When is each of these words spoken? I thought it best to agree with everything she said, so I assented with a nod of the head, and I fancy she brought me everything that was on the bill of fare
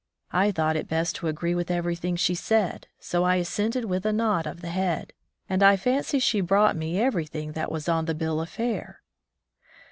I 0.31 0.49
thought 0.51 0.75
it 0.77 0.87
best 0.87 1.15
to 1.17 1.27
agree 1.27 1.53
with 1.53 1.69
everything 1.69 2.15
she 2.15 2.33
said, 2.33 2.87
so 2.99 3.23
I 3.23 3.35
assented 3.35 3.85
with 3.85 4.03
a 4.03 4.11
nod 4.11 4.47
of 4.47 4.61
the 4.61 4.69
head, 4.71 5.13
and 5.47 5.61
I 5.61 5.77
fancy 5.77 6.17
she 6.17 6.41
brought 6.41 6.75
me 6.75 6.97
everything 6.99 7.51
that 7.51 7.71
was 7.71 7.87
on 7.87 8.05
the 8.05 8.15
bill 8.15 8.41
of 8.41 8.49
fare 8.49 9.03